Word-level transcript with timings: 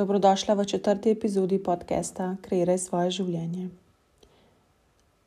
Dobrodošla 0.00 0.54
v 0.54 0.64
četrti 0.64 1.10
epizodi 1.10 1.58
podcasta 1.62 2.36
Kreiraj 2.40 2.78
svoje 2.78 3.10
življenje. 3.10 3.66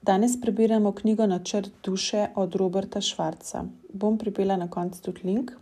Danes 0.01 0.33
prebiramo 0.42 0.90
knjigo 0.97 1.28
Načrt 1.29 1.69
duše 1.85 2.23
od 2.35 2.55
Roberta 2.58 2.97
Švarca. 3.01 3.67
Bom 3.94 4.17
pripela 4.17 4.58
na 4.58 4.65
koncu 4.65 4.97
tudi 5.05 5.28
link, 5.29 5.54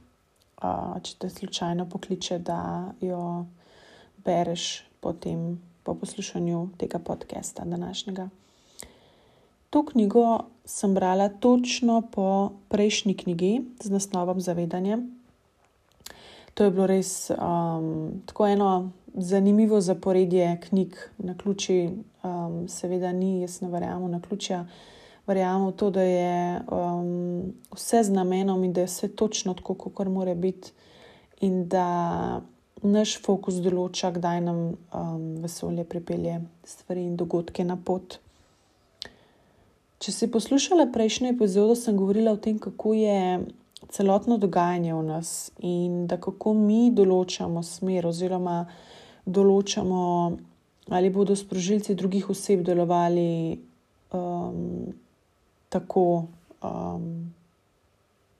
če 1.03 1.17
te 1.19 1.29
slučajno 1.29 1.89
pokliče, 1.91 2.39
da 2.39 2.93
jo 3.03 3.43
bereš 4.23 4.85
potem 5.03 5.59
po 5.83 5.99
poslušanju 5.99 6.69
tega 6.79 7.03
podcasta 7.03 7.67
današnjega. 7.67 8.29
To 9.75 9.85
knjigo 9.91 10.45
sem 10.63 10.95
brala 10.95 11.27
točno 11.29 11.99
po 12.15 12.53
prejšnji 12.69 13.17
knjigi 13.17 13.57
z 13.83 13.91
naslovom 13.91 14.39
Zavedanje. 14.39 15.03
To 16.53 16.63
je 16.63 16.71
bilo 16.71 16.87
res 16.87 17.31
um, 17.31 18.21
tako 18.25 18.47
eno 18.47 18.91
zanimivo 19.13 19.81
zaporedje 19.81 20.59
knjig, 20.69 20.95
na 21.17 21.37
ključi, 21.37 21.89
um, 22.23 22.67
seveda, 22.67 23.11
ni, 23.11 23.41
jaz 23.41 23.61
ne 23.61 23.69
verjamem 23.69 24.11
na 24.11 24.21
ključja. 24.21 24.65
Verjamem 25.27 25.67
v 25.67 25.75
to, 25.77 25.89
da 25.89 26.01
je 26.01 26.61
um, 26.71 27.53
vse 27.75 28.03
z 28.03 28.11
namenom 28.11 28.63
in 28.63 28.73
da 28.73 28.81
je 28.81 28.89
vse 28.91 29.07
točno 29.15 29.53
tako, 29.53 29.73
kot 29.73 30.07
mora 30.07 30.35
biti, 30.35 30.71
in 31.41 31.67
da 31.67 32.41
naš 32.81 33.17
fokus 33.21 33.61
določa, 33.61 34.11
kdaj 34.11 34.41
nam 34.41 34.59
um, 34.73 35.23
vesolje 35.41 35.85
pripelje 35.85 36.39
stvari 36.65 37.05
in 37.05 37.15
dogodke 37.17 37.63
na 37.63 37.77
pot. 37.77 38.17
Če 40.01 40.11
si 40.11 40.27
poslušala 40.33 40.87
prejšnjo 40.93 41.35
epizodo, 41.35 41.75
sem 41.77 41.97
govorila 41.97 42.33
o 42.33 42.39
tem, 42.41 42.57
kako 42.59 42.95
je 42.97 43.17
celotno 43.89 44.37
dogajanje 44.37 44.93
v 44.93 45.03
nas 45.03 45.51
in 45.59 46.07
da 46.07 46.17
kako 46.21 46.53
mi 46.53 46.91
določamo 46.93 47.63
smer, 47.63 48.05
oziroma 48.05 48.65
določamo, 49.25 50.01
ali 50.89 51.09
bodo 51.09 51.35
sprožilci 51.35 51.95
drugih 51.95 52.29
oseb 52.29 52.63
delovali 52.65 53.59
um, 54.13 54.93
tako 55.69 56.27
um, 56.61 57.33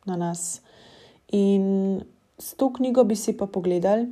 na 0.06 0.18
nas. 0.18 0.62
In 1.32 2.02
s 2.38 2.54
to 2.58 2.72
knjigo 2.74 3.04
bi 3.04 3.16
si 3.16 3.38
pa 3.38 3.46
pogledali, 3.46 4.10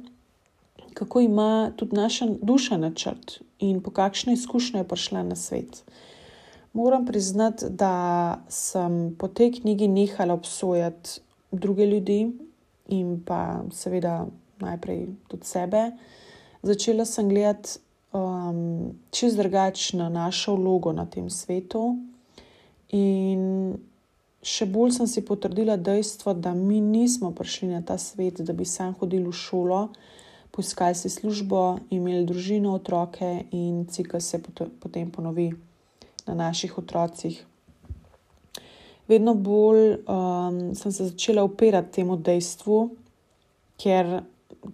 kako 0.94 1.20
ima 1.20 1.72
tudi 1.76 1.96
naša 1.96 2.26
duša 2.42 2.78
načrt 2.78 3.40
in 3.60 3.82
po 3.84 3.92
kakšne 3.92 4.34
izkušnje 4.34 4.80
je 4.80 4.88
prišla 4.88 5.24
na 5.24 5.36
svet. 5.36 5.84
Moram 6.74 7.06
priznati, 7.06 7.66
da 7.70 8.44
sem 8.50 9.16
po 9.18 9.28
tej 9.28 9.52
knjigi 9.52 9.88
nehala 9.88 10.34
obsojati 10.34 11.20
druge 11.52 11.86
ljudi 11.86 12.32
in 12.88 13.22
pa 13.26 13.64
seveda 13.72 14.28
najprej 14.60 15.08
tudi 15.28 15.46
sebe. 15.46 15.92
Začela 16.62 17.06
sem 17.06 17.30
gledati 17.30 17.80
um, 18.14 18.92
čez 19.12 19.36
drugačno 19.36 20.10
našo 20.10 20.56
vlogo 20.56 20.94
na 20.94 21.06
tem 21.06 21.30
svetu, 21.30 21.98
in 22.90 23.78
še 24.42 24.66
bolj 24.70 24.98
sem 24.98 25.08
si 25.08 25.24
potrdila 25.26 25.78
dejstvo, 25.78 26.34
da 26.34 26.54
mi 26.54 26.80
nismo 26.82 27.32
prišli 27.36 27.70
na 27.74 27.82
ta 27.86 27.98
svet, 27.98 28.42
da 28.42 28.54
bi 28.54 28.66
sam 28.66 28.96
hodili 29.00 29.28
v 29.30 29.36
šolo, 29.36 29.82
poiskali 30.52 30.96
si 30.96 31.10
službo, 31.10 31.80
imeli 31.94 32.26
družino, 32.26 32.74
otroke 32.74 33.46
in 33.52 33.86
cikl 33.92 34.20
se 34.20 34.42
potem 34.80 35.12
ponovi 35.12 35.52
na 36.30 36.38
naših 36.46 36.78
otrocih 36.78 37.46
vedno 39.10 39.34
bolj 39.34 39.94
um, 39.94 40.76
sem 40.76 40.92
se 40.92 41.06
začela 41.06 41.44
upirati 41.44 41.92
temu 41.92 42.18
dejstvu, 42.18 42.90
ker 43.82 44.22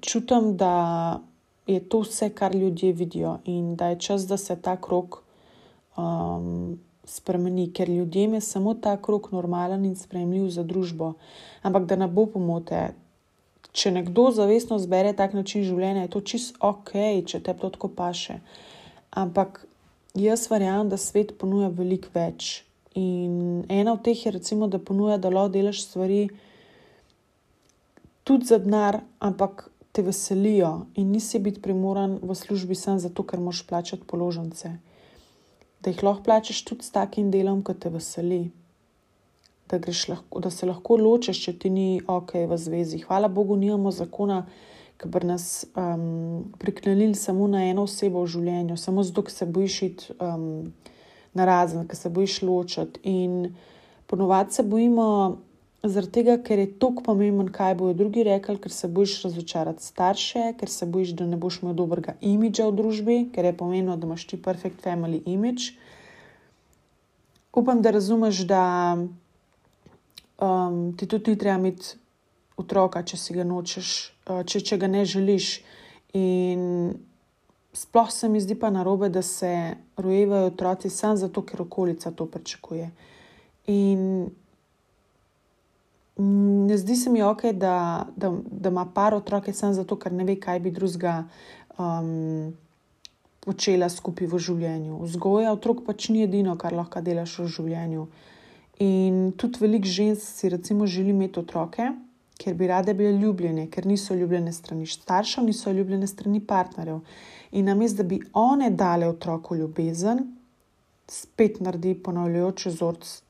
čutim, 0.02 0.58
da 0.58 1.22
je 1.68 1.80
to 1.80 2.02
vse, 2.04 2.30
kar 2.36 2.56
ljudje 2.56 2.92
vidijo 2.94 3.38
in 3.46 3.76
da 3.76 3.94
je 3.94 4.00
čas, 4.00 4.28
da 4.28 4.38
se 4.38 4.56
ta 4.62 4.76
krok 4.82 5.22
um, 5.98 6.76
spremeni, 7.04 7.70
ker 7.74 7.90
ljudem 7.90 8.34
je 8.34 8.42
samo 8.42 8.74
ta 8.74 8.98
krok 8.98 9.32
normalen 9.32 9.86
in 9.86 9.96
sprejemljiv 9.96 10.50
za 10.50 10.64
družbo. 10.64 11.14
Ampak 11.62 11.86
da 11.86 11.96
ne 11.96 12.08
bo 12.08 12.26
pomote. 12.26 12.90
Če 13.72 13.92
nekdo 13.92 14.30
zavestno 14.32 14.80
zbere 14.80 15.14
tak 15.14 15.34
način 15.34 15.64
življenja, 15.64 16.06
je 16.06 16.12
to 16.12 16.22
čist 16.22 16.60
ok, 16.60 16.92
če 17.28 17.40
te 17.44 17.54
to 17.54 17.70
tako 17.70 17.88
paše. 17.88 18.40
Ampak 19.12 19.64
jaz 20.16 20.48
verjamem, 20.52 20.90
da 20.90 20.98
svet 20.98 21.36
ponuja 21.38 21.70
veliko 21.70 22.10
več. 22.14 22.64
In 22.96 23.66
ena 23.70 23.94
od 23.94 24.04
teh 24.06 24.26
je, 24.26 24.32
recimo, 24.32 24.68
da 24.72 24.80
ponuja, 24.80 25.18
da 25.20 25.30
lahko 25.30 25.52
delaš 25.58 25.84
stvari 25.84 26.28
tudi 28.24 28.48
za 28.48 28.58
denar, 28.58 29.02
ampak 29.20 29.68
te 29.92 30.02
veselijo 30.02 30.86
in 30.96 31.12
nisi 31.12 31.40
biti 31.40 31.62
primoran 31.62 32.18
v 32.22 32.36
službi 32.36 32.76
samo 32.76 33.00
zato, 33.00 33.24
ker 33.24 33.40
moš 33.40 33.64
plačati 33.68 34.08
položnice. 34.08 34.72
Da 35.82 35.92
jih 35.92 36.04
lahko 36.04 36.24
plačeš 36.24 36.64
tudi 36.66 36.84
s 36.84 36.92
takim 36.92 37.32
delom, 37.32 37.62
ki 37.64 37.76
te 37.80 37.92
veseli. 37.94 38.42
Da, 39.70 39.80
lahko, 40.10 40.40
da 40.40 40.50
se 40.52 40.66
lahko 40.66 40.98
ločiš, 40.98 41.42
če 41.46 41.54
ti 41.60 41.70
ni 41.70 42.02
ok 42.08 42.34
v 42.50 42.58
zvezi. 42.58 43.00
Hvala 43.08 43.28
Bogu, 43.28 43.56
nimamo 43.56 43.92
zakona, 43.92 44.44
ki 45.02 45.10
bi 45.12 45.26
nas 45.28 45.66
um, 45.76 46.52
priknili 46.60 47.14
samo 47.16 47.48
na 47.48 47.66
eno 47.68 47.84
osebo 47.84 48.24
v 48.24 48.32
življenju, 48.36 48.78
samo 48.78 49.04
zato, 49.04 49.26
ker 49.28 49.34
se 49.34 49.46
bojiš 49.46 49.82
iti. 49.90 50.14
Um, 50.20 50.74
na 51.36 51.46
razen, 51.46 51.88
ki 51.88 51.96
se 51.96 52.10
bojiš 52.10 52.42
ločiti. 52.42 53.00
In 53.04 53.56
ponovadi 54.08 54.54
se 54.54 54.64
bojimo, 54.64 55.08
zaradi 55.84 56.12
tega, 56.12 56.38
ker 56.44 56.60
je 56.60 56.70
tako 56.80 57.04
pomemben, 57.04 57.52
kaj 57.54 57.76
bojo 57.76 57.94
drugi 57.94 58.24
rekli, 58.24 58.56
ker 58.62 58.72
se 58.72 58.88
bojiš 58.88 59.18
razočarati 59.28 59.84
starše, 59.84 60.54
ker 60.60 60.72
se 60.72 60.86
bojiš, 60.86 61.12
da 61.20 61.28
ne 61.28 61.38
boš 61.38 61.60
imel 61.62 61.76
dobrega 61.76 62.16
imidža 62.22 62.70
v 62.70 62.78
družbi, 62.80 63.18
ker 63.36 63.52
je 63.52 63.58
pomembno, 63.58 63.98
da 63.98 64.08
imaš 64.08 64.26
ti 64.32 64.42
perfect 64.42 64.82
family 64.86 65.22
image. 65.26 65.76
Upam, 67.56 67.82
da 67.82 67.92
razumeš, 67.92 68.42
da 68.48 68.64
um, 70.40 70.96
ti 70.98 71.08
tudi 71.08 71.32
ni 71.32 71.38
treba 71.40 71.60
imeti 71.60 71.96
otroka, 72.58 73.04
če 73.04 73.18
si 73.18 73.36
ga 73.36 73.44
nočeš, 73.44 73.90
uh, 74.30 74.44
če, 74.48 74.62
če 74.62 74.78
ga 74.78 74.88
ne 74.88 75.04
želiš. 75.06 75.60
In 76.16 76.96
sploh 77.76 78.12
se 78.12 78.30
mi 78.30 78.40
zdi 78.40 78.56
pa 78.56 78.70
narobe, 78.70 79.10
da 79.10 79.22
se 79.22 79.76
rojevajo 79.98 80.54
otroci 80.54 80.90
samo 80.90 81.16
zato, 81.16 81.44
ker 81.44 81.62
okolica 81.62 82.12
to 82.12 82.26
pričakuje. 82.26 82.90
In 83.68 84.30
ne 86.68 86.78
zdi 86.78 86.96
se 86.96 87.10
mi 87.10 87.24
ok, 87.24 87.44
da, 87.52 88.08
da, 88.16 88.32
da 88.52 88.70
ima 88.70 88.86
par 88.86 89.14
otroke 89.14 89.54
samo 89.54 89.74
zato, 89.74 90.00
ker 90.00 90.14
ne 90.14 90.24
ve, 90.24 90.38
kaj 90.40 90.60
bi 90.60 90.72
drugega 90.72 91.26
um, 91.78 92.54
počela 93.44 93.90
skupaj 93.92 94.30
v 94.32 94.40
življenju. 94.40 95.02
Vzgoja 95.04 95.52
otrok 95.54 95.84
pač 95.86 96.10
ni 96.10 96.24
edino, 96.24 96.56
kar 96.58 96.74
lahko 96.74 97.04
delaš 97.04 97.40
v 97.44 97.50
življenju. 97.58 98.08
In 98.84 99.20
tudi 99.40 99.60
veliko 99.62 99.88
žensk 99.88 100.40
si 100.40 100.50
recimo 100.52 100.88
želi 100.88 101.12
imeti 101.12 101.40
otroke 101.40 101.92
ker 102.38 102.54
bi 102.54 102.68
rade 102.68 102.94
bile 102.94 103.12
ljubljene, 103.20 103.70
ker 103.72 103.86
niso 103.86 104.16
ljubljene 104.16 104.54
strani 104.54 104.86
staršev, 104.86 105.44
niso 105.44 105.72
ljubljene 105.72 106.08
strani 106.08 106.40
partnerjev. 106.40 107.00
In 107.52 107.66
namesto, 107.66 108.04
da 108.04 108.08
bi 108.10 108.20
one 108.34 108.70
dale 108.70 109.08
otroku 109.08 109.56
ljubezen, 109.56 110.26
spet 111.08 111.60
naredi 111.60 111.94
ponavljajoč 112.04 112.66
vzorc 112.66 113.22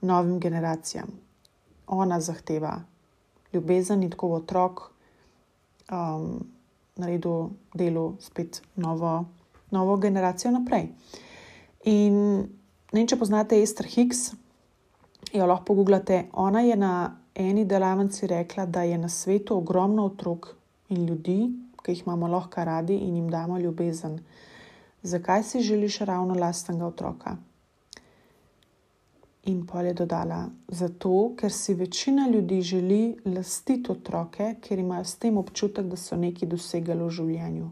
novim 0.00 0.40
generacijam. 0.40 1.08
Ona 1.86 2.20
zahteva 2.20 2.82
ljubezen 3.52 4.02
in 4.02 4.10
tako 4.10 4.34
otrok 4.36 4.82
um, 5.90 6.46
naredil 6.96 7.48
delo 7.74 8.16
spet 8.20 8.62
novo, 8.76 9.24
novo 9.70 9.96
generacijo 9.96 10.50
naprej. 10.50 10.88
In 11.84 12.16
ne 12.92 13.00
vem, 13.00 13.06
če 13.06 13.18
poznate 13.18 13.58
Esther 13.62 13.86
Hicks, 13.86 14.32
jo 15.32 15.46
lahko 15.46 15.64
pogooglate. 15.72 16.26
Ona 16.32 16.60
je 16.66 16.76
na 16.76 16.92
eni 17.36 17.64
delavnici 17.64 18.26
rekla, 18.26 18.66
da 18.66 18.82
je 18.82 18.98
na 18.98 19.08
svetu 19.08 19.56
ogromno 19.56 20.04
otrok 20.06 20.54
in 20.88 21.06
ljudi, 21.06 21.52
ki 21.82 21.92
jih 21.92 22.02
imamo 22.06 22.28
lahko 22.28 22.64
radi 22.64 22.96
in 22.96 23.16
jim 23.16 23.28
damo 23.30 23.58
ljubezen. 23.58 24.18
Zakaj 25.02 25.42
si 25.42 25.60
želiš 25.60 25.98
ravno 25.98 26.34
lastnega 26.34 26.86
otroka? 26.86 27.36
In 29.44 29.66
pol 29.66 29.86
je 29.86 29.94
dodala: 29.94 30.48
Zato, 30.68 31.32
ker 31.36 31.52
si 31.52 31.74
večina 31.74 32.28
ljudi 32.28 32.60
želi 32.62 33.16
lastiti 33.24 33.92
otroke, 33.92 34.54
ker 34.60 34.78
imajo 34.78 35.04
s 35.04 35.14
tem 35.16 35.38
občutek, 35.38 35.86
da 35.86 35.96
so 35.96 36.16
nekaj 36.16 36.48
dosegali 36.48 37.04
v 37.04 37.10
življenju. 37.10 37.68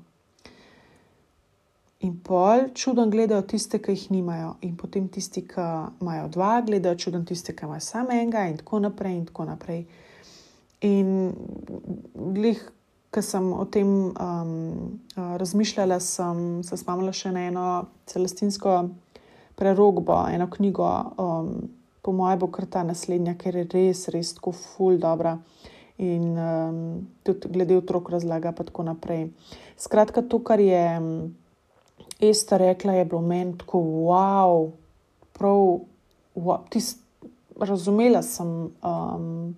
In 2.04 2.18
pol 2.20 2.68
čudno 2.76 3.06
gledajo 3.08 3.46
tiste, 3.48 3.78
ki 3.80 3.94
jih 3.94 4.10
nimajo, 4.12 4.54
in 4.60 4.74
potem 4.76 5.06
tisti, 5.08 5.40
ki 5.48 5.62
imajo 6.02 6.26
dva, 6.34 6.58
gledajo 6.66 6.98
čudno 7.00 7.22
tiste, 7.24 7.54
ki 7.56 7.64
imajo 7.64 7.80
samo 7.80 8.12
enega, 8.12 8.42
in 8.50 8.58
tako 8.60 8.82
naprej. 8.84 9.14
In 9.16 9.22
tako 9.30 9.46
naprej. 9.48 9.86
In 10.84 11.08
glih, 12.36 12.60
ki 13.08 13.22
sem 13.24 13.46
o 13.56 13.64
tem 13.64 13.88
um, 14.10 14.98
razmišljala, 15.16 15.96
sem 16.04 16.60
se 16.66 16.76
spomnila 16.76 17.14
še 17.16 17.32
na 17.32 17.46
eno 17.48 17.68
celestinsko 18.10 18.74
prerogbo, 19.56 20.18
eno 20.28 20.50
knjigo, 20.52 20.90
um, 21.16 21.54
po 22.04 22.12
mojem, 22.12 22.42
bo 22.42 22.50
kar 22.52 22.66
ta 22.68 22.82
naslednja, 22.84 23.32
ker 23.40 23.62
je 23.62 23.68
res, 23.72 24.04
res 24.12 24.34
tako 24.36 24.52
ful 24.52 25.00
dobro. 25.00 25.38
in 25.96 26.34
um, 26.36 27.06
tudi 27.22 27.48
glede 27.48 27.76
otrok 27.76 28.08
razlaga, 28.10 28.50
pa 28.52 28.64
tako 28.66 28.82
naprej. 28.82 29.28
Skratka, 29.78 30.22
to, 30.26 30.40
kar 30.42 30.60
je 30.60 30.82
Esta 32.20 32.56
rekla, 32.56 32.92
je 32.92 33.04
bilo 33.04 33.20
meni 33.20 33.58
tako, 33.58 33.78
wow, 33.78 34.70
prav, 35.32 35.80
wow, 36.34 36.68
tist, 36.70 37.00
razumela 37.60 38.22
sem. 38.22 38.70
Um, 38.82 39.56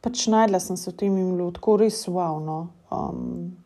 pač 0.00 0.26
najdla 0.26 0.60
sem 0.60 0.76
se 0.76 0.90
v 0.90 0.96
tem 0.96 1.16
in 1.18 1.32
bilo 1.36 1.50
tako 1.54 1.76
res 1.82 2.04
wow. 2.08 2.38
No. 2.42 2.68
Um, 2.90 3.56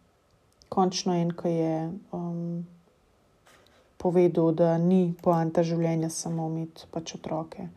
končno 0.72 1.14
en, 1.14 1.32
ki 1.36 1.48
je 1.48 1.74
um, 2.16 2.64
povedal, 4.00 4.52
da 4.56 4.78
ni 4.78 5.12
poanta 5.22 5.62
življenja 5.62 6.10
samo 6.10 6.48
imeti 6.50 6.88
pač 6.90 7.14
otroke. 7.18 7.68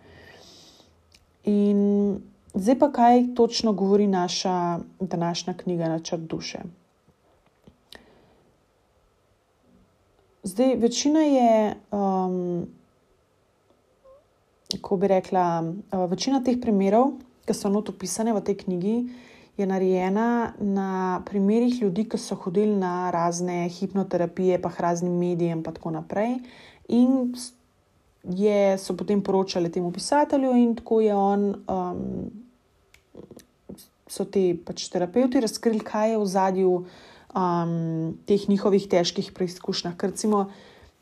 In 1.46 1.82
zdaj 2.56 2.80
pa 2.80 2.90
kaj 2.96 3.28
točno 3.38 3.76
govori 3.78 4.08
naša 4.08 4.80
današnja 5.00 5.54
knjiga 5.54 5.92
Načrt 5.92 6.26
duše. 6.32 6.64
Zdaj, 10.56 10.76
večina 10.76 11.20
je, 11.20 11.76
um, 11.92 12.68
kako 14.72 14.98
bi 14.98 15.08
rekla, 15.08 15.74
uh, 15.92 16.10
večina 16.12 16.40
teh 16.44 16.56
primerov, 16.62 17.10
ki 17.44 17.54
so 17.54 17.68
not 17.68 17.90
opisane 17.92 18.32
v 18.32 18.40
tej 18.40 18.56
knjigi, 18.62 18.94
je 19.58 19.68
narejena 19.68 20.54
na 20.60 21.20
primerih 21.28 21.82
ljudi, 21.82 22.06
ki 22.08 22.18
so 22.18 22.38
hodili 22.40 22.72
na 22.72 23.12
razne 23.12 23.68
hipnoterapije, 23.68 24.62
pa 24.62 24.72
raznim 24.80 25.18
medijem, 25.20 25.60
in 25.60 25.64
tako 25.64 25.92
naprej. 25.92 26.38
In 26.88 27.36
je, 28.24 28.78
so 28.80 28.96
potem 28.96 29.20
poročali 29.24 29.72
temu 29.72 29.92
pisatelju, 29.92 30.54
in 30.56 30.76
tako 30.80 31.02
je 31.02 31.16
on, 31.16 31.44
um, 31.68 32.32
so 34.08 34.24
ti 34.24 34.54
pač 34.56 34.88
terapeuti 34.88 35.44
razkrili, 35.44 35.84
kaj 35.84 36.16
je 36.16 36.24
v 36.24 36.26
zadju 36.26 36.72
um, 37.36 38.16
teh 38.26 38.48
njihovih 38.50 38.88
težkih 38.90 39.32
preizkušnjah. 39.36 39.98
Ker 39.98 40.16
recimo. 40.16 40.48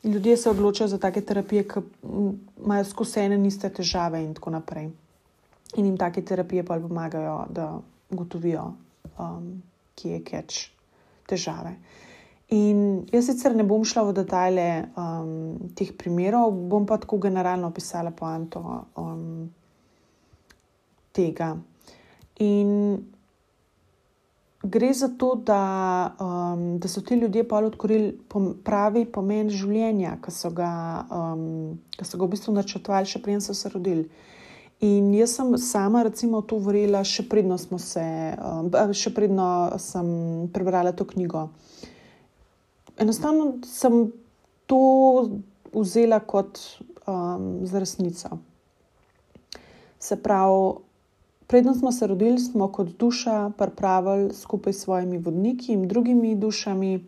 Ljudje 0.04 0.38
se 0.38 0.50
odločajo 0.50 0.88
za 0.92 0.98
take 1.00 1.22
terapije, 1.22 1.64
ki 1.64 1.80
imajo 2.60 2.84
skozi 2.84 3.22
ene 3.22 3.38
iste 3.48 3.70
težave, 3.72 4.20
in 4.20 4.34
tako 4.36 4.52
naprej. 4.52 4.90
In 5.80 5.86
jim 5.86 5.98
take 5.98 6.22
terapije 6.22 6.66
pa 6.68 6.76
pomagajo, 6.80 7.46
da 7.50 7.70
ugotovijo, 8.12 8.66
um, 9.20 9.64
kje 9.96 10.12
je 10.12 10.24
keč 10.24 10.58
težave. 11.28 11.78
In 12.50 13.06
jaz 13.12 13.30
sicer 13.32 13.56
ne 13.56 13.64
bom 13.64 13.86
šla 13.88 14.04
v 14.10 14.14
detajle 14.20 14.68
um, 15.00 15.72
teh 15.76 15.94
primerov, 15.98 16.52
bom 16.52 16.86
pa 16.86 17.00
tako 17.00 17.18
generalno 17.24 17.72
opisala 17.72 18.12
poanto 18.12 18.60
um, 19.00 19.48
tega. 21.16 21.56
In 22.44 23.00
gre 24.64 24.94
za 24.94 25.10
to, 25.18 25.36
da, 25.36 26.16
um, 26.20 26.80
da 26.80 26.88
so 26.88 27.02
ti 27.02 27.16
ljudje 27.16 27.48
pa 27.48 27.58
odkrili 27.58 28.20
pravi 28.64 29.06
pomen 29.06 29.50
življenja, 29.50 30.18
ki 30.24 30.32
so, 30.32 30.50
um, 30.50 31.80
so 32.02 32.18
ga 32.18 32.26
v 32.26 32.32
bistvu 32.32 32.56
načrtovali, 32.56 33.10
še 33.10 33.22
preden 33.22 33.44
so 33.44 33.56
se 33.58 33.70
rodili. 33.74 34.08
In 34.84 35.12
jaz 35.16 35.36
sem 35.38 35.52
sama, 35.60 36.04
recimo, 36.04 36.42
to 36.48 36.58
vrela, 36.64 37.04
še 37.08 37.28
predno, 37.30 37.58
se, 37.60 38.04
um, 38.40 38.72
še 38.96 39.14
predno 39.16 39.48
sem 39.80 40.08
prebrala 40.56 40.96
to 40.96 41.08
knjigo. 41.08 41.50
Enostavno 43.00 43.58
sem 43.68 44.08
to 44.70 44.82
vzela 45.74 46.20
kot 46.20 46.60
um, 47.08 47.66
za 47.68 47.84
resnico. 47.84 48.40
Se 50.00 50.16
pravi, 50.20 50.84
predno 51.48 51.74
smo 51.74 51.92
se 51.92 52.08
rodili, 52.08 52.40
smo 52.40 52.72
kot 52.72 52.88
duša 53.00 53.52
pripravili 53.58 54.34
skupaj 54.34 54.74
s 54.74 54.82
svojimi 54.82 55.18
vodniki 55.18 55.74
in 55.74 55.88
drugimi 55.88 56.36
dušami, 56.36 57.06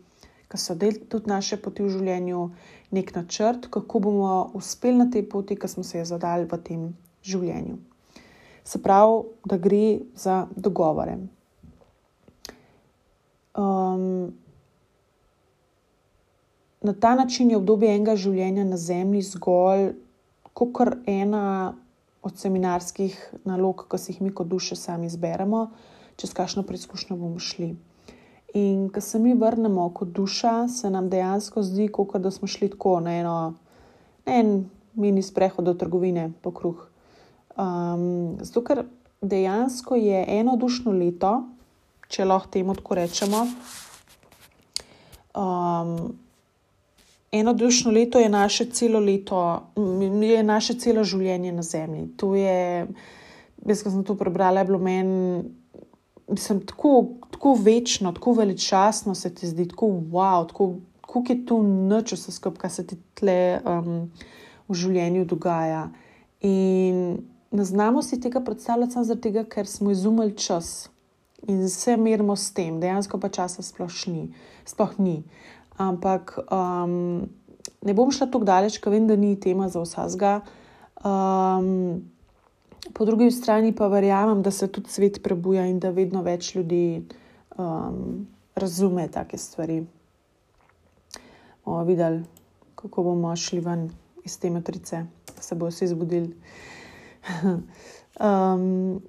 ki 0.47 0.57
so 0.57 0.75
del 0.75 0.99
tudi 1.09 1.29
naše 1.29 1.57
poti 1.57 1.83
v 1.83 1.89
življenju, 1.89 2.49
nek 2.91 3.15
načrt, 3.15 3.67
kako 3.69 3.99
bomo 3.99 4.51
uspeli 4.53 4.97
na 4.97 5.09
tej 5.11 5.25
poti, 5.29 5.55
ki 5.55 5.67
smo 5.67 5.83
se 5.83 5.99
jo 5.99 6.05
zadali 6.05 6.45
v 6.45 6.61
tem 6.63 6.87
življenju. 7.23 7.77
Se 8.65 8.81
pravi, 8.81 9.23
da 9.45 9.57
gre 9.57 9.99
za 10.15 10.45
dogovore. 10.55 11.17
Um, 13.55 14.33
na 16.81 16.93
ta 16.93 17.15
način 17.15 17.51
je 17.51 17.57
obdobje 17.57 17.95
enega 17.95 18.15
življenja 18.15 18.65
na 18.65 18.77
Zemlji 18.77 19.21
zgolj 19.21 19.93
kot 20.53 20.99
ena 21.07 21.75
od 22.25 22.38
seminarskih 22.42 23.18
nalog, 23.45 23.86
ki 23.89 24.00
si 24.01 24.12
jih 24.13 24.22
mi 24.25 24.31
kot 24.33 24.48
duše 24.50 24.75
sami 24.75 25.06
izberemo, 25.06 25.68
čez 26.18 26.33
kakšno 26.33 26.63
preizkušnjo 26.66 27.18
bomo 27.19 27.39
šli. 27.39 27.75
In 28.57 28.88
ko 28.89 29.01
se 29.01 29.19
mi 29.19 29.36
vrnemo 29.38 29.89
kot 29.94 30.10
duša, 30.16 30.68
se 30.68 30.89
nam 30.89 31.10
dejansko 31.12 31.62
zdi, 31.63 31.89
kot 31.94 32.18
da 32.24 32.31
smo 32.31 32.48
šli 32.48 32.72
tako 32.74 33.00
na 33.06 33.13
eno, 33.19 33.38
en 34.25 34.69
mini 34.95 35.22
sprehod 35.22 35.66
do 35.66 35.74
trgovine 35.74 36.31
po 36.42 36.51
kruh. 36.56 36.88
Um, 37.57 38.38
zato, 38.42 38.63
ker 38.63 38.86
dejansko 39.22 39.95
je 39.95 40.25
eno 40.39 40.56
dušno 40.57 40.95
leto, 40.98 41.36
če 42.07 42.25
lahko 42.25 42.50
temu 42.57 42.75
tako 42.75 42.95
rečemo. 42.95 43.45
Um, 45.36 46.16
eno 47.31 47.54
dušno 47.54 47.92
leto 47.92 48.19
je 48.19 48.30
naše 48.30 48.66
celo 48.66 49.00
leto, 49.00 49.72
je 50.22 50.44
naše 50.44 50.74
celo 50.80 51.04
življenje 51.04 51.51
na 51.51 51.62
Zemlji. 51.62 52.07
To 52.18 52.36
je, 52.36 52.88
jaz 53.66 53.83
sem 53.83 54.04
to 54.04 54.16
prebrala, 54.16 54.63
je 54.63 54.66
bilo 54.66 54.80
meni. 54.80 55.44
Sem 56.38 56.63
tako, 56.66 57.19
tako 57.31 57.54
večno, 57.62 58.12
tako 58.12 58.33
veličastno 58.33 59.13
se 59.16 59.30
ti 59.36 59.48
zdi, 59.48 59.68
tako 59.69 59.86
wow, 59.86 60.48
tako, 60.48 60.72
kako 61.01 61.22
je 61.30 61.45
to 61.45 61.60
noč, 61.63 62.16
vse 62.16 62.31
skupaj, 62.31 62.62
kar 62.62 62.72
se 62.72 62.88
ti 62.88 62.98
tle 63.13 63.60
um, 63.62 64.10
v 64.68 64.77
življenju 64.80 65.27
dogaja. 65.30 65.83
In 66.42 67.19
ne 67.51 67.66
znamo 67.66 68.01
si 68.01 68.19
tega 68.22 68.42
predstavljati 68.42 68.98
samo 68.98 69.06
zato, 69.06 69.44
ker 69.50 69.68
smo 69.68 69.92
izumili 69.92 70.38
čas 70.38 70.89
in 71.48 71.69
se 71.69 71.98
merimo 71.98 72.36
s 72.36 72.54
tem, 72.54 72.80
dejansko 72.80 73.19
pa 73.19 73.30
časa 73.30 73.62
sploh 73.62 73.92
ni. 74.07 74.31
Sploh 74.66 74.98
ni. 75.00 75.24
Ampak 75.77 76.38
um, 76.48 77.25
ne 77.83 77.94
bom 77.94 78.12
šla 78.12 78.30
tako 78.31 78.48
daleč, 78.48 78.80
ker 78.80 78.94
vem, 78.94 79.07
da 79.07 79.18
ni 79.19 79.36
tema 79.39 79.68
za 79.69 79.81
vsega. 79.83 80.39
Um, 81.04 82.05
po 82.94 83.05
drugi 83.05 83.32
strani 83.32 83.74
pa 83.75 83.88
verjamem, 83.91 84.41
da 84.41 84.51
se 84.51 84.67
tudi 84.67 84.89
svet 84.89 85.20
prebuja 85.24 85.65
in 85.67 85.79
da 85.79 85.91
vedno 85.91 86.24
več 86.24 86.53
ljudi 86.55 87.03
um, 87.58 88.27
razume 88.55 89.08
take 89.12 89.38
stvari. 89.38 89.84
Bomo 91.65 91.84
videli, 91.84 92.24
kako 92.75 93.03
bomo 93.03 93.36
šli 93.36 93.60
ven 93.60 93.89
iz 94.24 94.39
te 94.39 94.50
matrice, 94.50 95.03
da 95.36 95.41
se 95.41 95.55
bodo 95.55 95.74
vsi 95.74 95.88
zbudili. 95.91 96.32
um, 98.29 99.01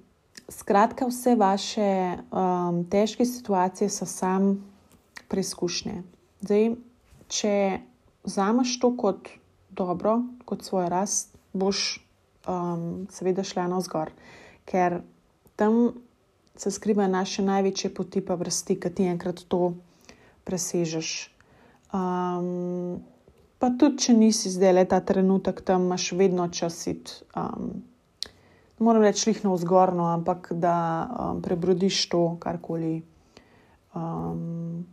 skratka, 0.49 1.06
vse 1.06 1.37
vaše 1.37 2.16
um, 2.32 2.85
težke 2.90 3.25
situacije 3.25 3.90
so 3.90 4.06
sam 4.06 4.56
preizkušnje. 5.28 6.02
Zdaj, 6.46 6.76
če 7.26 7.52
vzameš 8.22 8.76
to 8.78 8.92
kot 8.94 9.32
dobro, 9.74 10.20
kot 10.46 10.62
svoj 10.62 10.86
rast, 10.92 11.32
boš 11.50 11.98
um, 12.46 13.08
seveda 13.10 13.42
šla 13.42 13.64
na 13.72 13.80
vzgor, 13.80 14.12
ker 14.62 15.00
tam 15.58 15.96
se 16.54 16.70
skrivajo 16.70 17.10
naše 17.10 17.42
največje 17.42 17.90
poti, 17.98 18.22
pa 18.22 18.38
vrsti, 18.38 18.78
ki 18.78 18.94
ti 18.94 19.10
enkrat 19.10 19.42
to 19.50 19.74
presežeš. 20.46 21.10
Um, 21.90 23.02
pa 23.58 23.74
tudi, 23.74 24.06
če 24.06 24.14
nisi 24.14 24.54
zdaj 24.54 24.78
le 24.78 24.86
ta 24.86 25.02
trenutek 25.02 25.66
tam, 25.66 25.90
imaš 25.90 26.12
vedno 26.14 26.46
čas 26.54 26.78
iti. 26.86 27.24
Um, 27.34 27.80
moram 28.78 29.02
reči, 29.02 29.32
lihno 29.32 29.58
vzgorno, 29.58 30.12
ampak 30.14 30.52
da 30.54 30.76
um, 31.10 31.42
prebrodiš 31.42 32.04
to, 32.14 32.28
karkoli 32.38 33.00
um, 33.98 34.86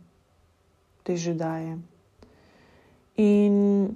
te 1.04 1.16
že 1.16 1.34
daje. 1.34 1.78
In 3.16 3.94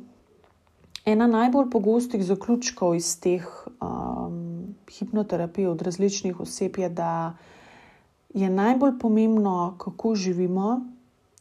ena 1.05 1.27
najbolj 1.27 1.71
pogostih 1.71 2.23
zaključkov 2.25 2.95
iz 2.95 3.17
teh 3.21 3.47
um, 3.81 4.77
hipnoterapij 4.99 5.67
od 5.67 5.83
različnih 5.83 6.41
oseb 6.41 6.79
je, 6.79 6.89
da 6.89 7.37
je 8.35 8.51
najbolj 8.51 8.99
pomembno, 9.01 9.75
kako 9.79 10.15
živimo 10.15 10.81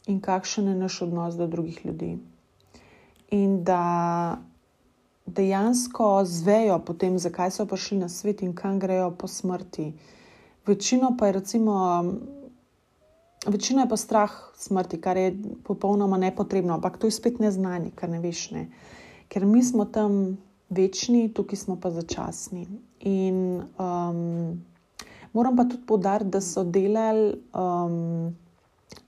in 0.06 0.20
kakšen 0.20 0.68
je 0.68 0.74
naš 0.74 1.02
odnos 1.02 1.36
do 1.36 1.46
drugih 1.46 1.86
ljudi. 1.86 2.18
In 3.30 3.64
da 3.64 4.38
dejansko 5.26 6.24
zvejo 6.24 6.78
potem, 6.78 7.18
zakaj 7.18 7.50
so 7.50 7.66
prišli 7.66 7.98
na 7.98 8.08
svet 8.08 8.42
in 8.42 8.54
kam 8.56 8.78
grejo 8.80 9.10
po 9.10 9.28
smrti. 9.28 9.92
Večino 10.66 11.16
pa 11.18 11.26
je, 11.26 11.32
recimo, 11.32 12.04
večino 13.46 13.82
je 13.82 13.88
pa 13.88 13.96
strah 13.96 14.32
smrti, 14.56 15.00
kar 15.00 15.16
je 15.16 15.34
popolnoma 15.64 16.18
nepotrebno, 16.18 16.74
ampak 16.74 16.98
to 16.98 17.06
je 17.06 17.16
spet 17.16 17.38
neznanje, 17.38 17.90
kar 17.94 18.10
ne 18.10 18.20
veš. 18.20 18.50
Ne. 18.50 18.68
Ker 19.28 19.46
mi 19.46 19.62
smo 19.64 19.84
tam 19.84 20.38
večni, 20.68 21.28
tukaj 21.34 21.56
smo 21.56 21.76
pa 21.80 21.90
začasni. 21.90 22.66
In 23.00 23.62
um, 23.78 24.58
Moram 25.32 25.56
pa 25.56 25.64
tudi 25.64 25.86
povdariti, 25.86 26.30
da 26.30 26.40
so 26.40 26.64
delali 26.64 27.34
um, 27.54 28.36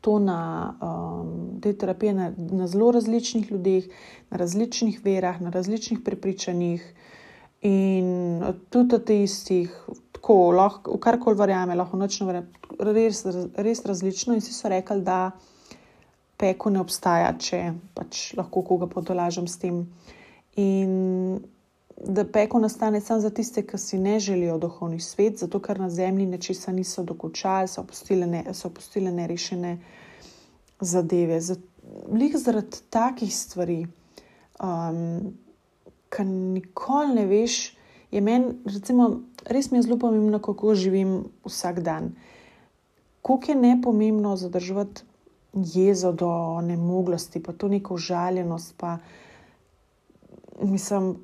to 0.00 0.18
na 0.18 0.40
um, 0.82 1.60
te 1.60 1.72
terapije 1.72 2.14
na, 2.14 2.32
na 2.36 2.66
zelo 2.66 2.90
različnih 2.90 3.50
ljudeh, 3.50 3.84
na 4.30 4.36
različnih 4.36 5.00
verah, 5.04 5.40
na 5.40 5.50
različnih 5.50 6.00
prepričanjih 6.04 6.94
in 7.60 8.42
tudi 8.70 8.96
ateistih, 8.96 9.72
tako 10.20 10.50
lahko, 10.52 10.98
karkoli 11.00 11.36
verjame, 11.36 11.74
lahko 11.74 11.96
nočno 11.96 12.26
verjame, 12.26 12.48
res, 12.78 13.24
res 13.56 13.84
različno. 13.84 14.34
In 14.34 14.42
vsi 14.42 14.52
so 14.52 14.68
rekli, 14.68 15.00
da 15.02 15.30
peko 16.40 16.70
ne 16.70 16.80
obstaja, 16.80 17.32
če 17.38 17.72
pač 17.96 18.34
lahko 18.36 18.62
koga 18.62 18.88
podolažem 18.90 19.48
s 19.48 19.56
tem. 19.60 19.86
In 20.60 21.40
da 22.00 22.24
peko 22.24 22.60
nastane 22.60 23.00
samo 23.00 23.20
za 23.20 23.30
tiste, 23.30 23.64
ki 23.66 23.78
si 23.78 23.98
ne 23.98 24.18
želijo 24.20 24.58
duhovni 24.58 25.00
svet, 25.00 25.40
zato 25.40 25.60
ker 25.60 25.80
na 25.80 25.90
zemlji 25.90 26.26
nečesa 26.26 26.72
niso 26.72 27.04
dokončali, 27.04 27.68
so 27.68 27.80
opustile, 27.80 28.26
ne, 28.26 28.44
so 28.52 28.68
opustile 28.68 29.12
nerešene 29.12 29.78
zadeve. 30.80 31.40
Lih 32.12 32.36
zaradi 32.36 32.84
takih 32.90 33.32
stvari, 33.36 33.86
um, 34.60 35.34
ki 36.12 36.24
nikoli 36.24 37.14
ne 37.20 37.26
veš, 37.26 37.60
je 38.10 38.20
meni, 38.20 38.54
recimo, 38.64 39.20
res 39.46 39.70
mi 39.70 39.78
je 39.78 39.82
zelo 39.82 39.98
pomembno, 39.98 40.38
kako 40.38 40.74
živim 40.74 41.24
vsak 41.44 41.80
dan. 41.80 42.12
Kako 43.22 43.52
je 43.52 43.54
ne 43.54 43.80
pomembno 43.82 44.36
zadržati 44.36 45.02
jezo 45.54 46.12
do 46.12 46.60
nemoglosti, 46.62 47.42
pa 47.42 47.52
to 47.52 47.68
neko 47.68 47.96
žaljenost, 47.96 48.74
pa 48.76 48.98
mislim 50.62 51.16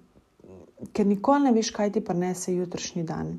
ker 0.92 1.06
nikoli 1.06 1.48
ne 1.48 1.52
veš, 1.56 1.70
kaj 1.72 1.92
ti 1.92 2.04
prinese 2.04 2.54
jutrišnji 2.54 3.04
dan. 3.04 3.38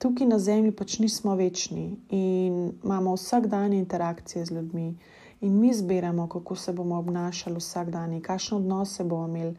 Tukaj 0.00 0.26
na 0.26 0.38
Zemlji 0.38 0.72
pač 0.76 0.98
nismo 0.98 1.34
večni 1.36 1.96
in 2.08 2.72
imamo 2.84 3.14
vsak 3.14 3.46
dan 3.52 3.72
interakcije 3.72 4.44
z 4.44 4.54
ljudmi, 4.56 4.94
in 5.40 5.60
mi 5.60 5.74
zbiramo, 5.74 6.28
kako 6.28 6.56
se 6.56 6.72
bomo 6.72 6.98
obnašali 6.98 7.56
vsak 7.56 7.90
dan, 7.90 8.20
kakšne 8.20 8.56
odnose 8.56 9.04
bomo 9.04 9.28
imeli, 9.28 9.54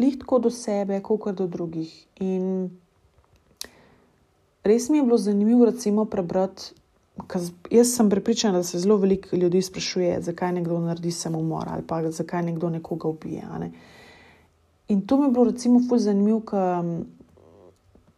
lih 0.00 0.18
tako 0.18 0.38
do 0.38 0.50
sebe, 0.50 1.00
kot 1.02 1.36
do 1.36 1.46
drugih. 1.46 1.92
In 2.20 2.70
res 4.64 4.88
mi 4.88 4.98
je 4.98 5.04
bilo 5.04 5.18
zanimivo, 5.18 5.64
recimo, 5.68 6.04
prebrati. 6.04 6.72
Jaz 7.70 7.90
sem 7.96 8.08
prepričana, 8.10 8.58
da 8.58 8.64
se 8.64 8.78
zelo 8.78 8.96
veliko 8.96 9.36
ljudi 9.36 9.60
sprašuje, 9.62 10.22
zakaj 10.22 10.52
nekdo 10.52 10.78
naredi 10.80 11.10
samomor 11.12 11.68
ali 11.68 11.82
pa 11.86 12.00
zakaj 12.10 12.42
nekdo 12.42 12.70
nekoga 12.70 13.08
ubije. 13.08 13.44
Ne? 13.60 13.72
In 14.88 15.06
to 15.06 15.16
mi 15.16 15.26
je 15.26 15.30
bilo, 15.30 15.44
recimo, 15.44 15.82
fulj 15.88 15.98
zanimivo, 15.98 16.40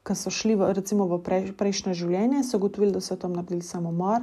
ker 0.03 0.17
so 0.17 0.31
šli 0.31 0.55
v, 0.55 0.73
recimo, 0.73 1.07
v 1.11 1.19
prej, 1.23 1.51
prejšnje 1.59 1.95
življenje, 1.95 2.45
so 2.47 2.57
ugotovili, 2.57 2.95
da 2.95 3.01
so 3.01 3.17
tam 3.17 3.35
naredili 3.37 3.63
samomor 3.63 4.23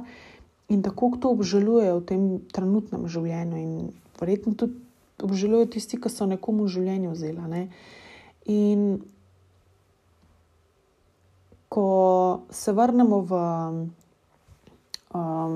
in 0.70 0.82
tako 0.82 1.12
to 1.20 1.30
obžalujejo 1.34 1.98
v 1.98 2.06
tem 2.06 2.24
trenutnem 2.54 3.06
življenju. 3.10 3.60
In 3.60 3.92
verjetno 4.20 4.54
tudi 4.54 4.78
obžalujejo 5.22 5.70
tisti, 5.76 6.00
ki 6.00 6.10
so 6.12 6.26
nekomu 6.26 6.66
v 6.66 6.74
življenju 6.74 7.14
vzeli. 7.14 7.46
Ne? 7.50 7.62
In 8.50 9.00
ko 11.70 11.88
se 12.50 12.74
vrnemo 12.74 13.20
v 13.22 13.32
um, 15.14 15.54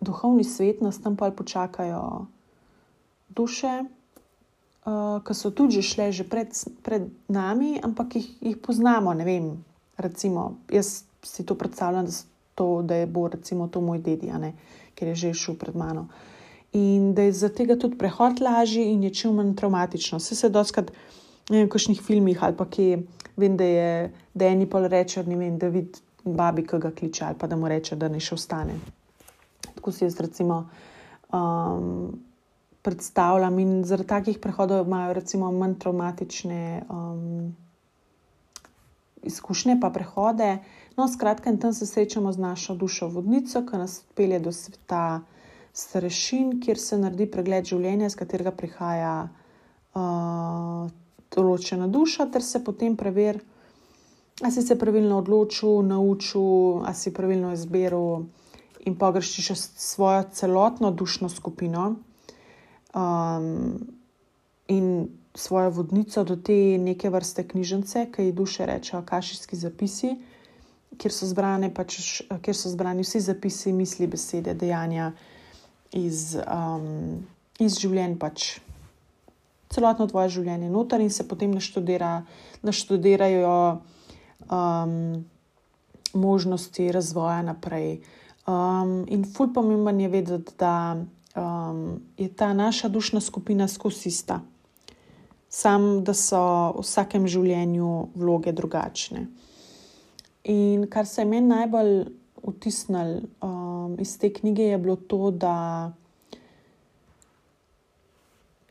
duhovni 0.00 0.44
svet, 0.44 0.80
nas 0.80 1.00
tam 1.02 1.16
pa 1.16 1.28
počakajo 1.30 2.26
duše 3.28 3.84
uh, 4.88 5.22
ki 5.24 5.34
so 5.34 5.50
tudi 5.50 5.82
šle 5.82 6.12
že 6.12 6.24
pred, 6.24 6.48
pred 6.82 7.08
nami, 7.28 7.78
ampak 7.82 8.16
jih, 8.16 8.28
jih 8.40 8.56
poznamo. 8.56 9.12
Vem, 9.14 9.60
recimo, 9.96 10.58
jaz 10.72 11.04
si 11.22 11.44
to 11.44 11.54
predstavljam, 11.54 12.08
to, 12.54 12.82
da 12.82 12.94
je 13.02 13.06
bo 13.06 13.28
recimo, 13.28 13.68
to 13.68 13.80
moj 13.80 13.98
dedi, 13.98 14.32
ker 14.94 15.08
je 15.08 15.14
že 15.14 15.34
šel 15.34 15.54
pred 15.54 15.76
mano. 15.76 16.08
In 16.72 17.14
da 17.14 17.22
je 17.22 17.32
za 17.32 17.48
tega 17.48 17.78
tudi 17.78 17.98
prehod 17.98 18.40
lažji 18.40 18.84
in 18.92 19.02
je 19.02 19.14
čim 19.14 19.34
manj 19.34 19.54
traumatično. 19.56 20.18
Vse 20.18 20.34
se 20.34 20.48
vem, 20.48 21.66
v 21.66 21.68
kakšnih 21.68 22.02
filmih 22.02 22.42
ali 22.42 22.56
pa 22.56 22.66
kje, 22.66 23.02
vem, 23.36 23.56
da 23.56 23.64
je 23.64 24.12
Dani 24.34 24.66
pol 24.66 24.88
reče, 24.88 25.24
ne 25.24 25.36
vem, 25.36 25.58
da 25.58 25.68
vidi 25.68 26.00
babi, 26.24 26.66
ki 26.66 26.78
ga 26.78 26.90
kliče 26.90 27.24
ali 27.24 27.38
pa 27.38 27.46
da 27.46 27.56
mu 27.56 27.68
reče, 27.68 27.96
da 27.96 28.08
ne 28.08 28.20
še 28.20 28.34
ostane. 28.34 28.76
Tako 29.74 29.92
si 29.92 30.04
jaz 30.04 30.20
recimo. 30.20 30.68
Um, 31.32 32.18
predstavljam. 32.82 33.58
In 33.58 33.84
zaradi 33.84 34.08
takih 34.08 34.38
prehodov 34.38 34.86
imajo 34.86 35.12
recimo 35.12 35.50
manj 35.52 35.74
traumatične 35.82 36.82
um, 36.90 37.56
izkušnje, 39.22 39.78
pa 39.80 39.90
prehode. 39.90 40.58
No, 40.96 41.08
skratka, 41.08 41.50
in 41.50 41.58
tam 41.58 41.72
se 41.72 41.86
srečamo 41.86 42.32
z 42.32 42.38
našo 42.38 42.74
dušo 42.74 43.08
vodnico, 43.08 43.62
ki 43.66 43.76
nas 43.76 44.00
pelje 44.14 44.40
do 44.40 44.52
sveta 44.52 45.20
starešin, 45.78 46.58
kjer 46.60 46.78
se 46.78 46.98
naredi 46.98 47.28
pregled 47.30 47.68
življenja, 47.70 48.08
iz 48.10 48.16
katerega 48.18 48.50
prihaja 48.56 49.12
uh, 49.28 50.88
določena 51.34 51.86
duša, 51.92 52.26
ter 52.34 52.42
se 52.42 52.62
potem 52.64 52.96
preveri. 52.98 53.44
A 54.42 54.50
si 54.54 54.62
se 54.62 54.76
pravilno 54.78 55.18
odločil, 55.18 55.80
naučil, 55.86 56.82
a 56.86 56.92
si 56.94 57.10
pravilno 57.14 57.50
izbiral, 57.54 58.26
in 58.86 58.94
pogreščiš 58.98 59.50
svojo 59.58 60.28
celotno 60.32 60.92
dušno 60.94 61.28
skupino, 61.28 61.88
um, 62.94 63.78
in 64.70 65.08
svojo 65.34 65.70
vodnico 65.70 66.24
do 66.24 66.36
te 66.36 66.78
neke 66.78 67.10
vrste 67.10 67.46
knjižnice, 67.48 68.06
ki 68.14 68.28
ji 68.28 68.32
duše 68.32 68.66
rečejo 68.66 69.02
kašijski 69.06 69.56
zapisi, 69.56 70.14
kjer 70.98 71.14
so, 71.14 71.26
pač, 71.74 71.98
so 72.54 72.70
zbrani 72.70 73.02
vsi 73.06 73.20
zapisi, 73.20 73.72
misli, 73.72 74.06
besede, 74.06 74.54
dejanja 74.54 75.12
iz, 75.92 76.36
um, 76.42 77.24
iz 77.60 77.78
življenja, 77.80 78.16
pač 78.20 78.58
celotno 79.72 80.08
tvoje 80.08 80.32
življenje 80.38 80.70
noter 80.72 81.02
in 81.04 81.10
se 81.12 81.26
potem 81.28 81.52
naštudira, 81.54 82.22
naštudirajo 82.64 83.56
um, 84.48 84.94
možnosti 86.14 86.88
razvoja 86.92 87.42
naprej. 87.42 87.98
Um, 88.48 89.02
in 89.12 89.26
fulj 89.28 89.52
pomemben 89.54 90.00
je 90.00 90.08
vedeti, 90.08 90.54
da 90.58 90.96
um, 90.96 92.00
je 92.16 92.28
ta 92.32 92.52
naša 92.56 92.88
dušna 92.88 93.20
skupina 93.20 93.68
skozi 93.68 94.08
ista. 94.08 94.40
Sam, 95.48 96.04
da 96.04 96.12
so 96.12 96.40
v 96.76 96.84
vsakem 96.84 97.24
življenju 97.28 98.10
vloge 98.16 98.52
drugačne. 98.52 99.26
In 100.48 100.84
kar 100.92 101.08
se 101.08 101.22
je 101.22 101.28
meni 101.28 101.48
najbolj 101.48 101.92
vtisnilo 102.44 103.22
um, 103.44 103.67
iz 104.00 104.18
te 104.18 104.32
knjige, 104.32 104.62
je 104.62 104.78
bilo 104.78 104.96
to, 104.96 105.30
da 105.30 105.92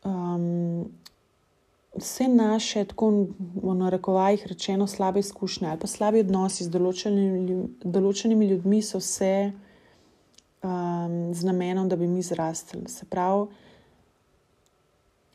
um, 0.04 0.88
vse 1.96 2.28
naše, 2.28 2.84
tako 2.84 3.10
v 3.38 3.74
narekovajih 3.74 4.46
rečeno, 4.46 4.86
slabe 4.86 5.20
izkušnje 5.20 5.68
ali 5.68 5.80
pa 5.80 5.86
slabi 5.86 6.20
odnosi 6.20 6.64
z 6.64 6.70
določenimi, 6.70 7.62
določenimi 7.84 8.50
ljudmi 8.52 8.82
so 8.82 9.00
vse 9.02 9.52
um, 10.62 11.34
z 11.34 11.48
namenom, 11.48 11.88
da 11.88 11.96
bi 11.96 12.06
mi 12.06 12.22
zrastli. 12.22 12.84
Se 12.88 13.06
pravi, 13.06 13.48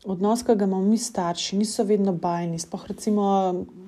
odnos, 0.06 0.44
ki 0.44 0.56
ga 0.56 0.68
imamo 0.68 0.84
mi 0.86 0.98
starši, 0.98 1.58
niso 1.58 1.84
vedno 1.88 2.14
bajni. 2.14 2.60
Sploh, 2.60 2.88
recimo, 2.88 3.26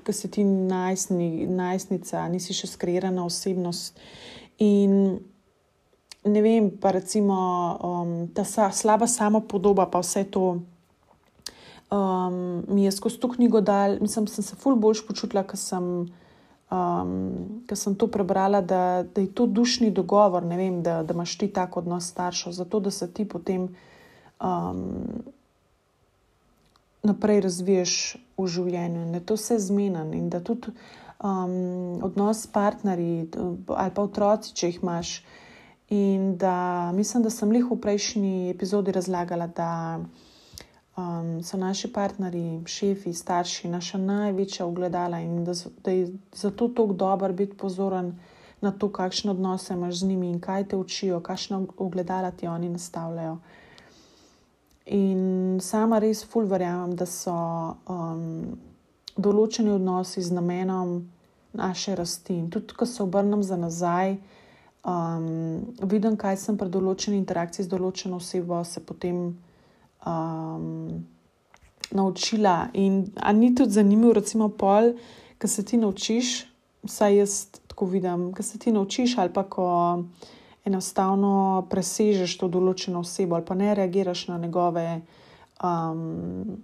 ki 0.05 0.13
si 0.13 0.31
ti 0.31 0.43
najstni, 0.43 1.47
najstnica, 1.47 2.27
nisi 2.31 2.55
še 2.55 2.71
skreirana 2.71 3.25
osebnost. 3.25 3.99
In 4.63 5.19
ne 6.25 6.41
vem, 6.41 6.69
pa 6.81 6.91
recimo 6.91 7.35
um, 7.77 8.27
ta 8.33 8.43
sa, 8.43 8.71
slaba 8.71 9.07
samo 9.07 9.41
podoba, 9.45 9.85
pa 9.85 10.01
vse 10.01 10.23
to. 10.23 10.59
Um, 11.93 12.65
mi 12.67 12.83
je 12.85 12.91
skozi 12.91 13.19
to 13.21 13.29
knjigo 13.29 13.61
dal, 13.61 13.99
mislim, 14.01 14.27
sem 14.27 14.43
se 14.43 14.55
ful 14.55 14.75
boljš 14.75 15.05
počutila, 15.07 15.45
ker 15.45 15.59
sem 15.59 16.07
um, 16.71 17.63
ker 17.67 17.77
sem 17.77 17.95
to 17.95 18.07
prebrala, 18.07 18.61
da, 18.61 19.03
da 19.03 19.21
je 19.21 19.31
to 19.33 19.45
dušni 19.45 19.91
dogovor, 19.91 20.43
vem, 20.43 20.81
da, 20.83 21.03
da 21.03 21.13
imaš 21.13 21.37
ti 21.37 21.47
tako 21.47 21.79
odnos 21.79 22.09
staršev, 22.09 22.51
zato 22.51 22.79
da 22.79 22.91
se 22.91 23.11
ti 23.13 23.27
potem 23.27 23.69
um, 24.41 25.23
naprej 27.03 27.41
razviješ 27.41 28.17
v 28.37 28.47
življenju 28.47 29.05
in 29.05 29.11
da 29.13 29.19
to 29.21 29.37
vse 29.37 29.59
zmeden 29.61 30.13
in 30.17 30.29
da 30.29 30.41
tudi 30.41 30.73
um, 31.21 32.01
odnos 32.03 32.43
s 32.43 32.47
partnerji 32.47 33.29
ali 33.37 33.91
pa 33.93 34.01
otroci, 34.01 34.53
če 34.53 34.73
jih 34.73 34.83
imaš. 34.83 35.19
In 35.89 36.37
da 36.37 36.91
mislim, 36.91 37.23
da 37.23 37.29
sem 37.29 37.51
jih 37.53 37.65
v 37.71 37.77
prejšnji 37.81 38.49
epizodi 38.49 38.91
razlagala, 38.91 39.47
da 39.47 39.99
um, 40.97 41.43
so 41.43 41.57
naši 41.57 41.93
partnerji, 41.93 42.63
šefi, 42.65 43.13
starši, 43.13 43.69
naša 43.69 43.97
največja 43.97 44.65
ogledala 44.65 45.19
in 45.19 45.43
da, 45.45 45.53
da 45.83 45.91
je 45.91 46.07
zato 46.33 46.67
tako 46.67 46.93
dobro 46.93 47.33
biti 47.33 47.57
pozoren 47.57 48.15
na 48.61 48.71
to, 48.71 48.89
kakšne 48.91 49.31
odnose 49.31 49.73
imaš 49.73 49.99
z 49.99 50.07
njimi 50.07 50.29
in 50.29 50.39
kaj 50.39 50.67
te 50.67 50.75
učijo, 50.75 51.19
kakšne 51.19 51.65
ogledala 51.77 52.31
ti 52.31 52.47
oni 52.47 52.69
nastavljajo. 52.69 53.37
In 54.85 55.59
sama 55.61 55.99
res 55.99 56.25
ful 56.25 56.45
verjamem, 56.45 56.95
da 56.95 57.05
so 57.05 57.33
um, 57.89 58.57
določeni 59.17 59.71
odnosi 59.73 60.21
z 60.21 60.33
namenom, 60.33 60.97
naše 61.53 61.95
rasti. 61.95 62.35
In 62.37 62.49
tudi, 62.49 62.73
ko 62.73 62.85
se 62.85 63.03
obrnem 63.03 63.43
za 63.43 63.57
nazaj, 63.57 64.17
um, 64.85 65.65
vidim, 65.81 66.15
kaj 66.17 66.37
sem 66.37 66.57
pri 66.57 66.69
določeni 66.69 67.17
interakciji 67.17 67.65
z 67.65 67.71
določeno 67.71 68.19
osebo, 68.21 68.61
se 68.63 68.83
potem 68.85 69.33
um, 70.05 71.03
naučila. 71.91 72.69
In 72.73 73.03
ni 73.33 73.53
tudi 73.55 73.77
zanimivo, 73.79 74.13
recimo, 74.19 74.49
pol, 74.49 74.93
ki 75.41 75.49
se 75.49 75.65
ti 75.65 75.81
naučiš, 75.81 76.37
vsaj 76.85 77.19
jaz 77.19 77.37
tako 77.67 77.89
vidim, 77.91 78.29
ki 78.35 78.45
se 78.45 78.61
ti 78.61 78.73
naučiš 78.75 79.17
ali 79.17 79.33
pa 79.33 79.43
ko. 79.49 79.67
Enostavno 80.65 81.67
presežeš 81.69 82.39
to 82.41 82.47
določeno 82.49 83.03
osebo, 83.05 83.35
ali 83.37 83.45
pa 83.45 83.53
ne 83.53 83.75
reagiraš 83.77 84.23
na 84.31 84.39
njegove, 84.41 84.85
um, 85.61 86.55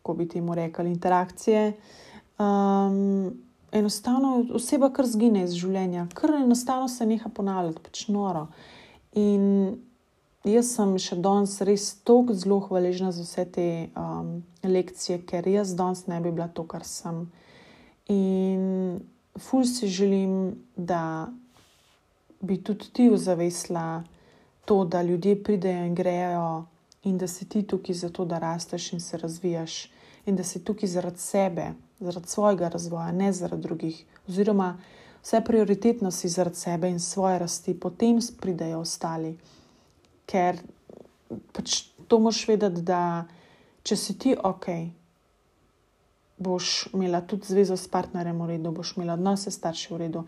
kako 0.00 0.14
bi 0.18 0.26
temu 0.26 0.56
rekli, 0.58 0.90
interakcije. 0.90 1.60
Um, 2.42 3.30
enostavno 3.72 4.46
oseba 4.54 4.90
kar 4.92 5.06
zgine 5.08 5.44
iz 5.46 5.56
življenja, 5.56 6.06
kar 6.14 6.34
enostavno 6.36 6.88
se 6.88 7.06
neha 7.06 7.30
ponavljati, 7.32 7.82
pač 7.82 8.06
noro. 8.12 8.46
In 9.18 9.78
jaz 10.44 10.74
sem 10.76 10.96
še 11.00 11.16
danes 11.22 11.58
res 11.64 11.88
tako 12.04 12.36
zelo 12.36 12.60
hvaležna 12.66 13.12
za 13.12 13.24
vse 13.24 13.46
te 13.54 13.68
um, 13.96 14.42
lekcije, 14.64 15.22
ker 15.28 15.48
jaz 15.48 15.74
danes 15.78 16.06
ne 16.10 16.20
bi 16.20 16.32
bila 16.32 16.48
to, 16.52 16.66
kar 16.68 16.84
sem. 16.88 17.24
In 18.12 19.00
ful 19.38 19.64
si 19.68 19.88
želim, 19.88 20.58
da 20.76 21.30
bi 22.42 22.58
tudi 22.58 22.90
ti 22.92 23.08
ozavesla 23.10 24.02
to, 24.64 24.84
da 24.84 25.02
ljudje 25.02 25.42
pridejo 25.42 25.86
in 25.86 25.94
grejo, 25.94 26.66
in 27.04 27.18
da 27.18 27.26
si 27.26 27.48
ti 27.48 27.62
tukaj 27.66 27.94
zato, 27.94 28.24
da 28.24 28.38
rasteš 28.38 28.92
in 28.92 29.00
se 29.00 29.18
razvijaš, 29.18 29.90
in 30.26 30.36
da 30.36 30.44
si 30.44 30.64
tukaj 30.64 30.88
zaradi 30.88 31.18
sebe, 31.18 31.72
zaradi 32.02 32.28
svojega 32.28 32.68
razvoja, 32.68 33.12
ne 33.12 33.32
zaradi 33.32 33.62
drugih. 33.62 34.04
Oziroma, 34.28 34.76
vse 35.22 35.40
prioritetno 35.44 36.10
si 36.10 36.28
zaradi 36.28 36.56
sebe 36.56 36.90
in 36.90 37.00
svoje 37.00 37.38
rasti, 37.38 37.74
potem 37.80 38.18
pridejo 38.40 38.80
ostali. 38.82 39.36
Ker 40.26 40.58
pač 41.52 41.82
to 42.08 42.18
moš 42.18 42.46
vedeti, 42.48 42.82
da 42.82 43.24
če 43.82 43.96
si 43.96 44.18
ti 44.18 44.34
ok, 44.36 44.66
boš 46.42 46.88
imela 46.92 47.20
tudi 47.20 47.46
zvezo 47.48 47.76
s 47.76 47.88
partnerjem 47.88 48.42
v 48.42 48.50
redu, 48.54 48.72
boš 48.74 48.96
imela 48.96 49.14
odnose 49.14 49.50
s 49.50 49.58
starši 49.60 49.94
v 49.94 50.00
redu, 50.06 50.24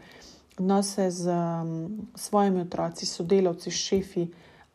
odnose 0.58 1.10
z 1.10 1.34
um, 1.34 2.08
svojimi 2.14 2.62
otroci, 2.62 3.06
sodelavci, 3.06 3.70
šefi. 3.70 4.28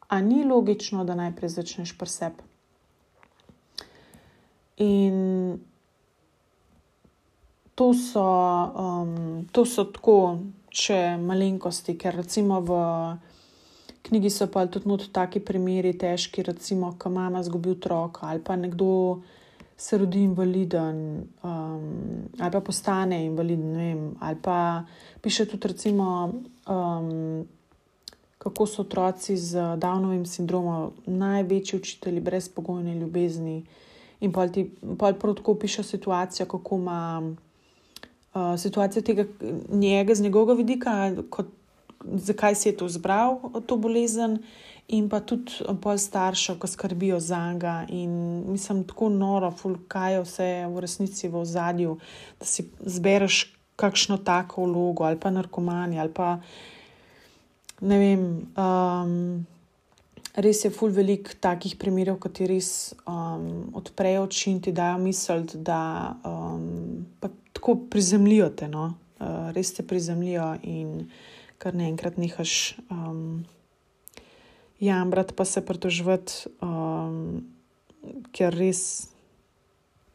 A 0.10 0.22
ni 0.26 0.44
logično, 0.44 1.04
da 1.06 1.16
najprej 1.16 1.52
začneš 1.54 1.94
pri 1.98 2.10
sebi. 2.10 2.46
In 4.82 5.60
to 7.80 7.94
so, 7.94 8.28
um, 8.76 9.48
to 9.52 9.64
so 9.64 9.86
tako 9.88 10.44
še 10.68 11.16
malenkosti, 11.16 11.96
ker 11.96 12.18
recimo 12.20 12.60
v 12.60 12.76
knjigi 14.04 14.32
so 14.36 14.48
pa 14.52 14.66
tudi 14.68 14.92
not 14.92 15.06
taki 15.16 15.40
primeri 15.40 15.94
težki, 15.96 16.44
recimo, 16.44 16.92
ko 17.00 17.08
mama 17.08 17.40
zgubi 17.40 17.72
otroka 17.78 18.28
ali 18.28 18.44
pa 18.44 18.60
nekdo 18.60 19.22
se 19.80 19.96
rodi 19.96 20.26
invaliden 20.28 21.24
um, 21.40 22.28
ali 22.36 22.52
pa 22.52 22.60
postane 22.60 23.24
invaliden, 23.24 23.72
vem, 23.72 24.06
ali 24.20 24.36
pa 24.44 24.84
piše 25.24 25.48
tudi 25.48 25.72
recimo, 25.72 26.36
um, 26.68 27.48
kako 28.44 28.66
so 28.68 28.84
otroci 28.84 29.38
z 29.40 29.80
Downovim 29.80 30.28
sindromom 30.28 30.92
največji 31.08 31.80
učitelji 31.80 32.20
brezpogojne 32.20 33.00
ljubezni. 33.00 33.62
In 34.20 34.36
pa 34.36 34.48
ti 34.52 34.68
prav 35.00 35.16
tako 35.16 35.56
piše 35.56 35.84
situacijo, 35.84 36.46
kako 36.46 36.76
ima 36.76 37.00
situacijo 38.58 39.02
tega 39.02 39.26
njega, 39.70 40.16
z 40.16 40.22
njegovega 40.22 40.54
vidika, 40.54 41.12
kot, 41.30 41.48
zakaj 42.00 42.56
si 42.56 42.70
je 42.70 42.78
to 42.78 42.86
izbral, 42.86 43.40
to 43.68 43.78
bolezen, 43.78 44.40
in 44.90 45.10
pa 45.10 45.20
tudi 45.22 45.62
pol 45.82 46.00
staršev, 46.02 46.58
ki 46.60 46.68
skrbijo 46.68 47.20
za 47.20 47.42
njega. 47.54 47.86
In 47.90 48.12
mislim, 48.52 48.84
tako 48.88 49.10
noro, 49.10 49.52
fulkaj 49.52 50.14
je 50.14 50.26
vse 50.26 50.50
v 50.74 50.84
resnici 50.86 51.30
v 51.30 51.44
ozadju, 51.44 51.98
da 52.40 52.46
si 52.46 52.66
zbereš 52.82 53.46
kakšno 53.80 54.18
tako 54.18 54.66
vlogo 54.66 55.06
ali 55.08 55.20
pa 55.20 55.30
narkomani 55.32 56.00
ali 56.00 56.14
pa 56.14 56.40
ne 57.82 58.00
vem. 58.00 58.28
Um, 58.58 59.46
Res 60.40 60.62
je, 60.64 60.70
ful 60.72 60.92
velik 60.94 61.34
takih 61.42 61.74
primerov, 61.76 62.20
ki 62.22 62.46
res 62.48 62.94
um, 63.10 63.74
odprejo 63.76 64.28
oči 64.28 64.52
in 64.54 64.60
ti 64.64 64.72
dajo 64.72 65.00
misel, 65.02 65.42
da 65.66 66.14
um, 66.24 67.02
tako 67.60 67.76
prizemljijo 67.92 68.50
te, 68.50 68.68
no? 68.72 68.94
uh, 69.20 69.52
res 69.52 69.74
te 69.76 69.84
prizemljijo 69.84 70.54
in 70.64 71.10
kar 71.60 71.76
naenkrat 71.76 72.16
nehaš 72.18 72.78
um, 72.88 73.44
jamrati, 74.80 75.36
pa 75.36 75.46
se 75.46 75.60
pritožvati, 75.66 76.54
um, 76.64 77.42
ker 78.32 78.56
res 78.56 79.10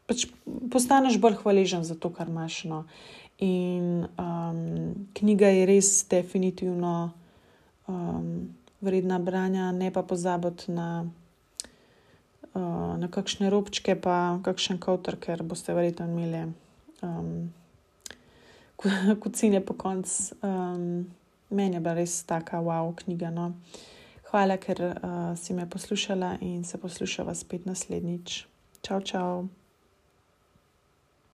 pač 0.09 0.25
postaneš 0.73 1.19
bolj 1.21 1.37
hvaležen 1.43 1.85
za 1.85 1.93
to, 1.93 2.09
kar 2.09 2.33
imaš. 2.33 2.63
No? 2.65 2.81
In 3.45 4.07
um, 4.17 5.05
knjiga 5.13 5.53
je 5.53 5.69
res 5.69 5.93
definitivno 6.09 6.95
um, 7.85 8.49
vredna 8.81 9.21
branja, 9.21 9.69
ne 9.71 9.93
pa 9.93 10.01
pozabiti 10.01 10.73
na. 10.73 11.05
Na 12.55 13.09
kakšne 13.11 13.49
robčke, 13.51 13.97
pa 13.99 14.39
kakšen 14.45 14.77
kavter, 14.79 15.17
ker 15.19 15.41
boste 15.43 15.73
verjetno 15.75 16.05
imeli 16.07 16.45
um, 17.01 17.53
kucine 19.23 19.65
po 19.65 19.73
koncu. 19.73 20.35
Um, 20.41 21.05
meni 21.49 21.75
je 21.75 21.79
bila 21.79 21.93
res 21.93 22.23
taka 22.23 22.61
wow 22.61 22.95
knjiga. 22.95 23.29
No. 23.29 23.53
Hvala, 24.31 24.57
ker 24.57 24.81
uh, 24.81 25.37
si 25.37 25.53
me 25.53 25.69
poslušala 25.69 26.37
in 26.41 26.63
se 26.63 26.77
poslušava 26.77 27.35
spet 27.35 27.65
naslednjič. 27.65 28.45
Čau, 28.81 29.01
čau. 29.01 29.47